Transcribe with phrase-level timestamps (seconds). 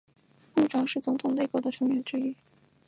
[0.55, 2.35] 部长是总统内阁的成员之一。